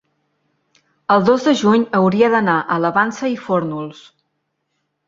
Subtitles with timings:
[1.15, 4.07] el dos de juny hauria d'anar a la Vansa i Fórnols.